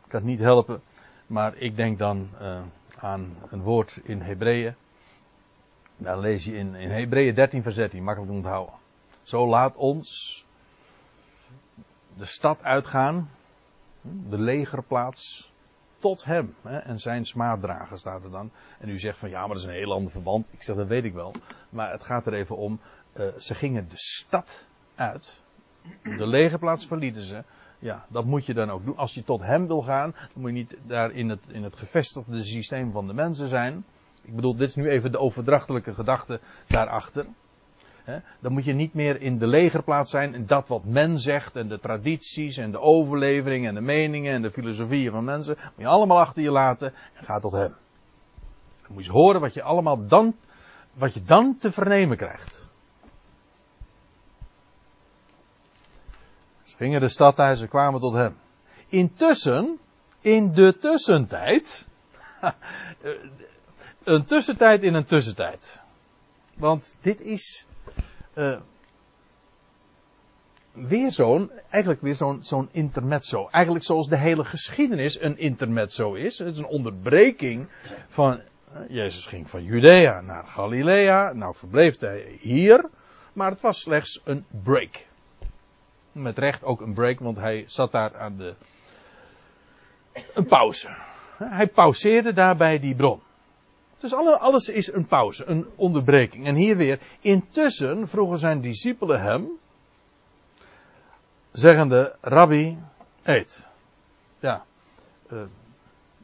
[0.03, 0.81] Ik kan het niet helpen.
[1.27, 2.61] Maar ik denk dan uh,
[2.97, 4.75] aan een woord in Hebreeën.
[5.97, 8.75] Dan lees je in, in Hebreeën 13 vers 13, makkelijk onthouden.
[9.23, 10.45] Zo laat ons
[12.17, 13.29] de stad uitgaan,
[14.01, 15.52] de legerplaats,
[16.03, 16.55] tot hem.
[16.61, 18.51] Hè, en zijn smaaddrager staat er dan.
[18.79, 20.49] En u zegt van ja, maar dat is een heel ander verband.
[20.51, 21.33] Ik zeg dat weet ik wel.
[21.69, 22.79] Maar het gaat er even om,
[23.15, 25.41] uh, ze gingen de stad uit.
[26.03, 27.43] De legerplaats verlieten ze.
[27.79, 28.97] Ja, dat moet je dan ook doen.
[28.97, 31.75] Als je tot hem wil gaan, dan moet je niet daar in het, in het
[31.75, 33.85] gevestigde systeem van de mensen zijn.
[34.21, 37.25] Ik bedoel, dit is nu even de overdrachtelijke gedachte daarachter.
[38.39, 41.67] Dan moet je niet meer in de legerplaats zijn en dat wat men zegt en
[41.67, 45.87] de tradities en de overleveringen en de meningen en de filosofieën van mensen, moet je
[45.87, 47.75] allemaal achter je laten en ga tot hem.
[48.81, 50.35] Dan moet je horen wat je allemaal dan,
[50.93, 52.67] wat je dan te vernemen krijgt.
[56.63, 58.35] Ze gingen de stad uit, ze kwamen tot hem.
[58.87, 59.79] Intussen,
[60.21, 61.87] in de tussentijd,
[64.03, 65.81] een tussentijd in een tussentijd.
[66.57, 67.65] Want dit is
[68.35, 68.59] uh,
[70.73, 73.47] weer zo'n, eigenlijk weer zo'n zo'n intermezzo.
[73.51, 76.39] Eigenlijk zoals de hele geschiedenis een intermezzo is.
[76.39, 77.67] Het is een onderbreking
[78.07, 78.41] van,
[78.73, 81.33] uh, Jezus ging van Judea naar Galilea.
[81.33, 82.89] Nou verbleef hij hier.
[83.33, 85.05] Maar het was slechts een break.
[86.11, 88.55] Met recht ook een break, want hij zat daar aan de,
[90.33, 90.89] een pauze.
[91.37, 93.21] Hij pauzeerde daarbij die bron.
[94.03, 96.45] Dus alles is een pauze, een onderbreking.
[96.45, 99.49] En hier weer, intussen vroegen zijn discipelen hem,
[101.51, 102.77] zeggende, Rabbi,
[103.21, 103.69] eet.
[104.39, 104.65] Ja,
[105.31, 105.41] uh,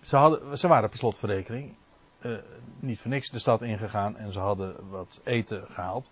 [0.02, 1.76] ze, hadden, ze waren per slotverrekening
[2.22, 2.38] uh,
[2.80, 6.12] niet voor niks de stad ingegaan en ze hadden wat eten gehaald.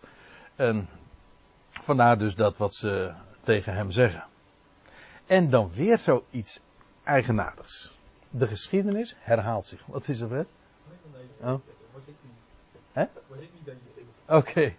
[0.56, 0.90] En
[1.70, 4.24] vandaar dus dat wat ze tegen hem zeggen.
[5.26, 6.62] En dan weer zoiets
[7.04, 7.98] eigenaardigs.
[8.30, 9.86] De geschiedenis herhaalt zich.
[9.86, 10.48] Wat is er, Fred?
[11.42, 11.60] Oh.
[12.92, 13.04] Hè?
[14.26, 14.36] Oké.
[14.36, 14.78] Okay.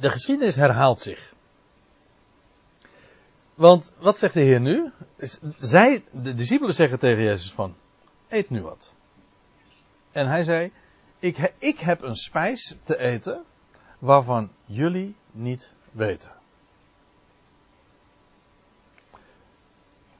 [0.00, 1.34] De geschiedenis herhaalt zich.
[3.54, 4.92] Want wat zegt de Heer nu?
[5.58, 7.76] Zij, de discipelen zeggen tegen Jezus van,
[8.28, 8.94] eet nu wat.
[10.12, 10.72] En hij zei,
[11.18, 13.44] ik, ik heb een spijs te eten
[13.98, 16.32] waarvan jullie niet weten.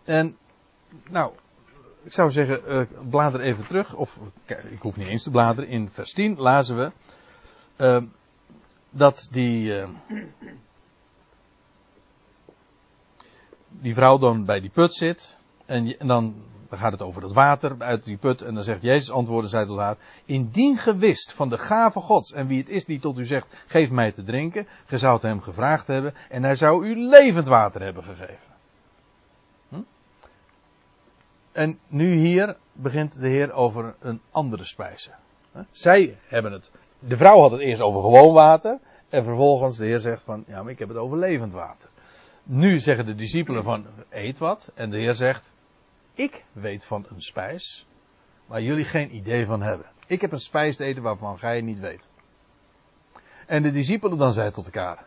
[0.05, 0.39] En,
[1.11, 1.35] nou,
[2.03, 3.95] ik zou zeggen, uh, blader even terug.
[3.95, 5.71] Of ik hoef niet eens te bladeren.
[5.71, 6.93] In vers 10 lazen we
[7.77, 8.03] uh,
[8.91, 9.89] dat die, uh,
[13.69, 15.39] die vrouw dan bij die put zit.
[15.67, 16.35] En, dan,
[16.71, 18.43] gaat het over het water uit die put.
[18.43, 19.97] En dan zegt Jezus antwoorden zij tot haar.
[20.25, 23.91] Indien gewist van de gave gods en wie het is die tot u zegt, geef
[23.91, 24.67] mij te drinken.
[24.87, 28.50] Ge zou het hem gevraagd hebben en hij zou u levend water hebben gegeven.
[31.53, 35.11] En nu hier begint de Heer over een andere spijze.
[35.71, 36.71] Zij hebben het.
[36.99, 38.79] De vrouw had het eerst over gewoon water.
[39.09, 41.89] En vervolgens de Heer zegt van, ja, maar ik heb het over levend water.
[42.43, 44.71] Nu zeggen de discipelen van, eet wat.
[44.75, 45.53] En de Heer zegt,
[46.15, 47.87] ik weet van een spijs,
[48.47, 49.87] waar jullie geen idee van hebben.
[50.07, 52.09] Ik heb een spijs te eten waarvan gij niet weet.
[53.47, 55.07] En de discipelen dan zeiden tot elkaar,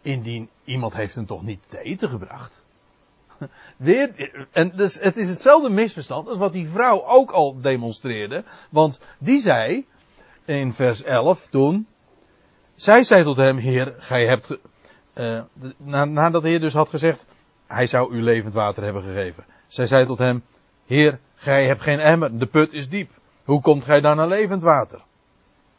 [0.00, 2.62] indien iemand heeft hem toch niet te eten gebracht.
[3.76, 8.44] Weer, en dus het is hetzelfde misverstand als wat die vrouw ook al demonstreerde.
[8.70, 9.86] Want die zei
[10.44, 11.86] in vers 11 toen.
[12.74, 14.58] Zij zei tot hem: Heer, gij hebt.
[15.14, 15.42] Uh,
[16.08, 17.26] nadat de Heer dus had gezegd:
[17.66, 19.44] Hij zou u levend water hebben gegeven.
[19.66, 20.42] Zij zei tot hem,
[20.86, 23.10] Heer, gij hebt geen emmer, de put is diep.
[23.44, 25.02] Hoe komt gij dan aan levend water?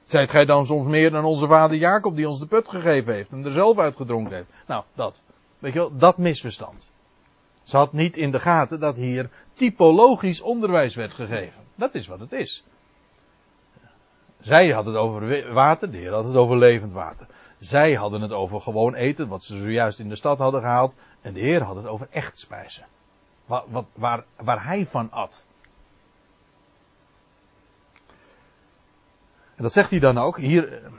[0.06, 3.32] Zijt gij dan soms meer dan onze vader Jacob die ons de put gegeven heeft
[3.32, 4.50] en er zelf uitgedronken heeft?
[4.67, 5.21] Nou, dat.
[5.60, 6.90] Weet je wel, dat misverstand.
[7.63, 11.63] Ze had niet in de gaten dat hier typologisch onderwijs werd gegeven.
[11.76, 12.63] Dat is wat het is.
[14.39, 17.28] Zij had het over water, de Heer had het over levend water.
[17.60, 20.95] Zij hadden het over gewoon eten, wat ze zojuist in de stad hadden gehaald.
[21.21, 22.86] En de Heer had het over echt spijzen.
[23.45, 25.45] Wat, wat, waar, waar hij van at.
[29.56, 30.38] En dat zegt hij dan ook.
[30.38, 30.91] Hier,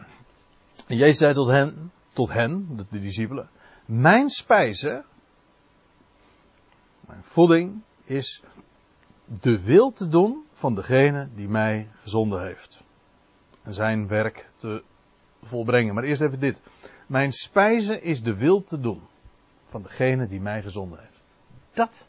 [0.87, 3.49] Jezus zei tot hen, tot hen, de, discipelen.
[3.85, 5.05] Mijn spijze,
[7.13, 8.43] mijn voeding is
[9.25, 12.83] de wil te doen van degene die mij gezonden heeft.
[13.63, 14.83] En zijn werk te
[15.43, 15.95] volbrengen.
[15.95, 16.63] Maar eerst even dit.
[17.07, 19.03] Mijn spijze is de wil te doen
[19.67, 21.21] van degene die mij gezonden heeft.
[21.73, 22.07] Dat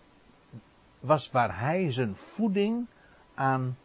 [1.00, 2.86] was waar hij zijn voeding
[3.34, 3.78] aan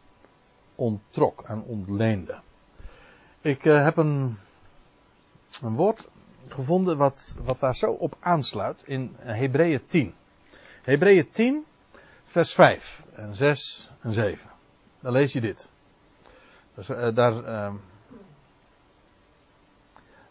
[0.75, 2.39] onttrok, aan ontleende.
[3.41, 4.37] Ik uh, heb een,
[5.61, 6.09] een woord
[6.47, 10.13] gevonden wat, wat daar zo op aansluit in Hebreeën 10.
[10.81, 11.65] Hebreeën 10,
[12.25, 14.49] vers 5 en 6 en 7.
[14.99, 15.69] Dan lees je dit.
[16.73, 17.73] Dus, daar, uh,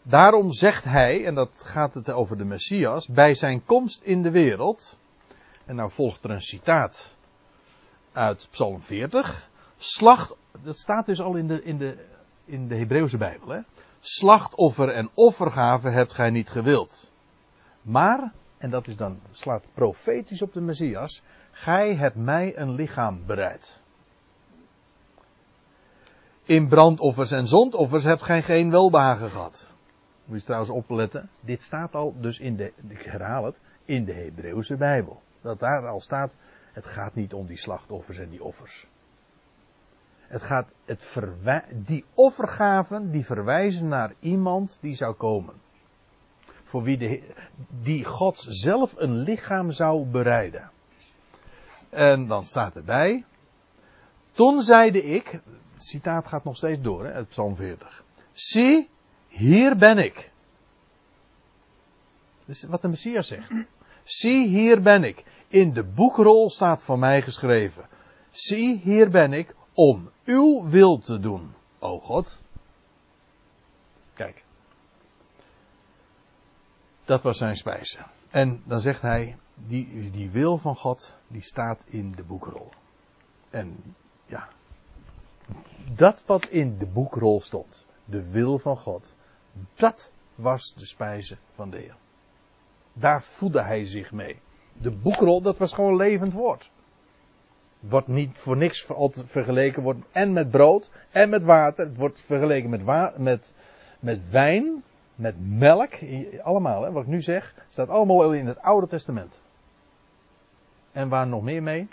[0.01, 4.31] daarom zegt hij, en dat gaat het over de Messias, bij zijn komst in de
[4.31, 4.99] wereld.
[5.65, 7.15] En nou volgt er een citaat
[8.11, 9.49] uit Psalm 40.
[9.77, 12.05] Slacht, dat staat dus al in de, in de,
[12.45, 13.49] in de Hebreeuwse Bijbel.
[13.49, 13.59] Hè?
[13.99, 17.11] Slachtoffer en offergave hebt gij niet gewild.
[17.81, 23.25] Maar, en dat is dan, slaat profetisch op de Messias, gij hebt mij een lichaam
[23.25, 23.79] bereid.
[26.43, 29.73] In brandoffers en zondoffers hebt gij geen welbehagen gehad.
[30.25, 31.29] Moet je trouwens opletten.
[31.39, 33.13] Dit staat al dus in de, ik
[33.85, 35.21] in de Hebreeuwse Bijbel.
[35.41, 36.33] Dat daar al staat,
[36.73, 38.87] het gaat niet om die slachtoffers en die offers.
[40.27, 41.03] Het gaat, het
[41.75, 45.53] die offergaven die verwijzen naar iemand die zou komen.
[46.69, 47.21] Voor wie de,
[47.81, 50.71] die God zelf een lichaam zou bereiden.
[51.89, 53.25] En dan staat erbij.
[54.31, 55.31] Toen zeide ik,
[55.73, 58.03] het citaat gaat nog steeds door, hè, Psalm 40.
[58.31, 58.89] Zie,
[59.27, 60.31] hier ben ik.
[62.45, 63.51] Dat is wat de Messias zegt.
[64.03, 65.23] Zie, hier ben ik.
[65.47, 67.87] In de boekrol staat van mij geschreven.
[68.31, 72.37] Zie, hier ben ik om uw wil te doen, o God.
[74.13, 74.43] Kijk.
[77.09, 77.97] Dat was zijn spijze.
[78.29, 82.69] En dan zegt hij, die, die wil van God, die staat in de boekrol.
[83.49, 83.95] En
[84.25, 84.47] ja,
[85.93, 89.15] dat wat in de boekrol stond, de wil van God,
[89.75, 91.95] dat was de spijze van de Heer.
[92.93, 94.39] Daar voedde hij zich mee.
[94.73, 96.71] De boekrol, dat was gewoon levend woord.
[97.79, 98.87] Wordt niet voor niks
[99.25, 101.85] vergeleken, wordt en met brood en met water.
[101.85, 103.53] Het wordt vergeleken met, met,
[103.99, 104.83] met wijn,
[105.19, 105.91] met melk.
[106.41, 109.39] Allemaal, hè, wat ik nu zeg, staat allemaal in het Oude Testament.
[110.91, 111.87] En waar nog meer mee?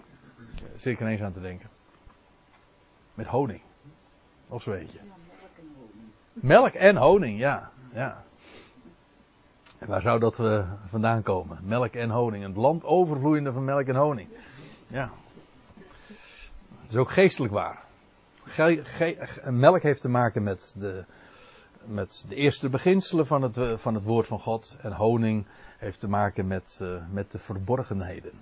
[0.77, 1.69] Zeker eens aan te denken.
[3.15, 3.61] Met honing.
[4.49, 4.99] Of zo weet je.
[6.33, 7.71] Melk en honing, ja.
[7.93, 8.25] ja.
[9.79, 11.59] En waar zou dat uh, vandaan komen?
[11.63, 12.45] Melk en honing.
[12.45, 14.29] Een land overvloeiende van melk en honing.
[14.87, 15.11] Ja.
[16.81, 17.85] Het is ook geestelijk waar.
[19.51, 21.05] Melk heeft te maken met de,
[21.87, 24.77] met de eerste beginselen van het, van het woord van God.
[24.81, 25.47] En honing
[25.79, 28.33] heeft te maken met, uh, met de verborgenheden.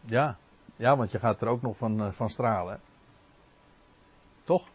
[0.00, 0.36] Ja,
[0.76, 2.80] ja, want je gaat er ook nog van, uh, van stralen.
[4.44, 4.68] Toch?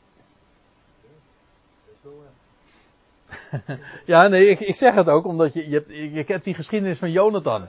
[4.06, 5.90] ja, nee, ik, ik zeg het ook omdat je, je, hebt,
[6.30, 7.68] je die geschiedenis van Jonathan.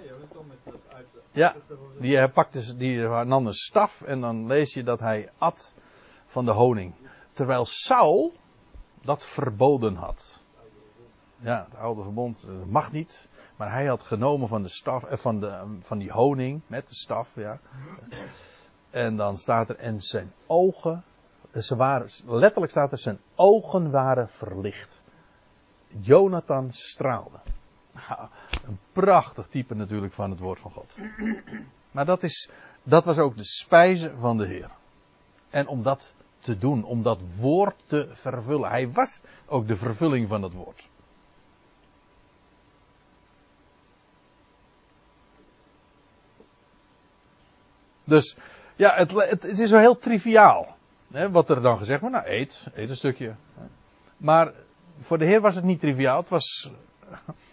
[1.33, 1.55] Ja,
[1.99, 5.73] die, pakte, die nam staf en dan lees je dat hij at
[6.27, 6.95] van de honing.
[7.41, 8.33] Terwijl Saul
[9.03, 10.41] dat verboden had.
[11.37, 13.29] Ja, het oude verbond mag niet.
[13.57, 16.95] Maar hij had genomen van de staf, eh, van, de, van die honing met de
[16.95, 17.59] staf, ja.
[18.91, 21.05] En dan staat er, en zijn ogen,
[21.59, 25.03] ze waren, letterlijk staat er, zijn ogen waren verlicht.
[26.01, 27.39] Jonathan straalde.
[28.67, 30.95] een prachtig type natuurlijk van het woord van God.
[31.91, 32.51] Maar dat, is,
[32.83, 34.71] dat was ook de spijze van de Heer.
[35.51, 38.71] En om dat te doen, om dat woord te vervullen.
[38.71, 40.89] Hij was ook de vervulling van het woord.
[48.05, 48.37] Dus
[48.77, 49.11] ja, het,
[49.43, 50.77] het, is wel heel triviaal.
[51.11, 53.35] Hè, wat er dan gezegd wordt, nou eet, eet een stukje.
[54.17, 54.53] Maar
[55.01, 56.17] voor de Heer was het niet triviaal.
[56.17, 56.71] Het was,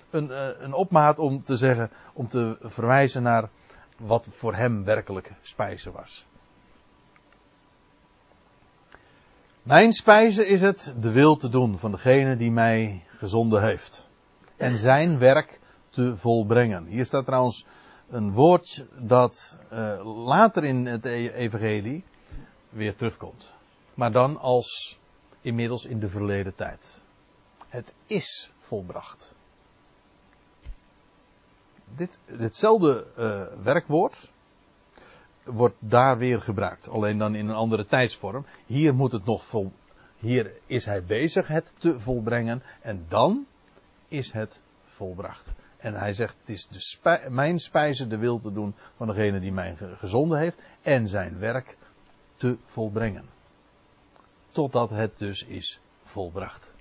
[0.09, 3.49] een, eh, een opmaat om te zeggen, om te verwijzen naar
[3.97, 6.25] wat voor hem werkelijk spijze was.
[9.67, 14.07] Mijn spijze is het de wil te doen van degene die mij gezonden heeft.
[14.57, 15.59] En zijn werk
[15.89, 16.85] te volbrengen.
[16.85, 17.65] Hier staat trouwens
[18.09, 22.03] een woord dat uh, later in het e- evangelie
[22.69, 23.51] weer terugkomt.
[23.93, 24.99] Maar dan als
[25.41, 27.03] inmiddels in de verleden tijd.
[27.67, 29.35] Het is volbracht.
[31.95, 34.31] Dit, ditzelfde uh, werkwoord
[35.47, 36.89] wordt daar weer gebruikt.
[36.89, 38.45] Alleen dan in een andere tijdsvorm.
[38.65, 39.71] Hier moet het nog vol,
[40.17, 42.63] hier is hij bezig het te volbrengen.
[42.81, 43.45] En dan
[44.07, 45.51] is het volbracht.
[45.77, 49.51] En hij zegt, het is de mijn spijze de wil te doen van degene die
[49.51, 50.57] mij gezonden heeft.
[50.81, 51.77] En zijn werk
[52.35, 53.25] te volbrengen.
[54.49, 56.71] Totdat het dus is volbracht.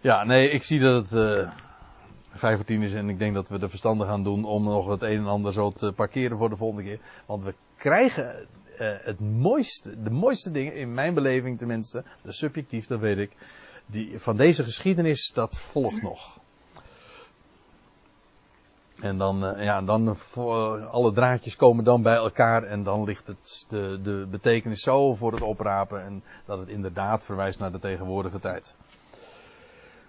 [0.00, 1.52] Ja, nee, ik zie dat het uh,
[2.34, 4.88] vijf voor tien is en ik denk dat we de verstandig gaan doen om nog
[4.88, 6.98] het een en ander zo te parkeren voor de volgende keer.
[7.26, 8.46] Want we krijgen
[8.80, 13.32] uh, het mooiste, de mooiste dingen, in mijn beleving tenminste, de subjectief, dat weet ik,
[13.86, 16.40] die, van deze geschiedenis, dat volgt nog.
[19.00, 23.26] En dan, uh, ja, dan voor, alle draadjes komen dan bij elkaar en dan ligt
[23.26, 27.78] het, de, de betekenis zo voor het oprapen en dat het inderdaad verwijst naar de
[27.78, 28.76] tegenwoordige tijd.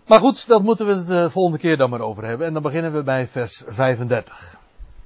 [0.08, 2.48] Maar goed, dat moeten we het de volgende keer dan maar over hebben.
[2.48, 4.62] En dan beginnen we bij vers 35.